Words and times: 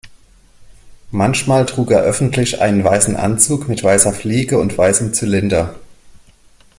Manchmal 1.11 1.67
trug 1.67 1.91
er 1.91 1.99
öffentlich 2.01 2.59
einen 2.59 2.83
weißen 2.83 3.15
Anzug 3.15 3.67
mit 3.67 3.83
weißer 3.83 4.13
Fliege 4.13 4.57
und 4.57 4.75
weißem 4.75 5.13
Zylinder. 5.13 5.75